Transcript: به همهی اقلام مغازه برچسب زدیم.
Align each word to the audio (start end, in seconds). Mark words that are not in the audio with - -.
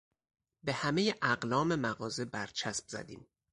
به 0.63 0.73
همهی 0.73 1.15
اقلام 1.21 1.75
مغازه 1.75 2.25
برچسب 2.25 2.87
زدیم. 2.87 3.27